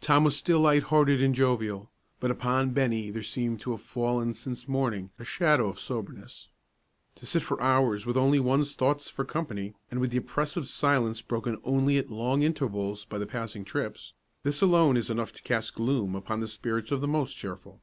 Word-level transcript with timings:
Tom 0.00 0.24
was 0.24 0.34
still 0.36 0.58
light 0.58 0.82
hearted 0.82 1.22
and 1.22 1.36
jovial, 1.36 1.88
but 2.18 2.32
upon 2.32 2.72
Bennie 2.72 3.10
there 3.12 3.22
seemed 3.22 3.60
to 3.60 3.70
have 3.70 3.80
fallen 3.80 4.34
since 4.34 4.66
morning 4.66 5.10
a 5.20 5.24
shadow 5.24 5.68
of 5.68 5.78
soberness. 5.78 6.48
To 7.14 7.26
sit 7.26 7.44
for 7.44 7.62
hours 7.62 8.04
with 8.04 8.16
only 8.16 8.40
one's 8.40 8.74
thoughts 8.74 9.08
for 9.08 9.24
company, 9.24 9.74
and 9.88 10.00
with 10.00 10.10
the 10.10 10.16
oppressive 10.18 10.66
silence 10.66 11.22
broken 11.22 11.60
only 11.62 11.96
at 11.96 12.10
long 12.10 12.42
intervals 12.42 13.04
by 13.04 13.18
the 13.18 13.26
passing 13.28 13.64
trips, 13.64 14.14
this 14.42 14.62
alone 14.62 14.96
is 14.96 15.10
enough 15.10 15.30
to 15.30 15.42
cast 15.44 15.74
gloom 15.74 16.16
upon 16.16 16.40
the 16.40 16.48
spirits 16.48 16.90
of 16.90 17.00
the 17.00 17.06
most 17.06 17.36
cheerful. 17.36 17.80